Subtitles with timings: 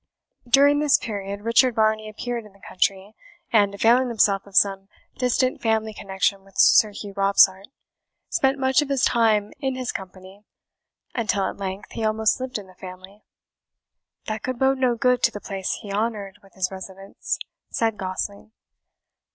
[0.49, 3.13] During this period, Richard Varney appeared in the country,
[3.53, 4.87] and, availing himself of some
[5.19, 7.67] distant family connection with Sir Hugh Robsart,
[8.27, 10.43] spent much of his time in his company,
[11.13, 13.21] until, at length, he almost lived in the family."
[14.25, 17.37] "That could bode no good to the place he honoured with his residence,"
[17.69, 18.53] said Gosling.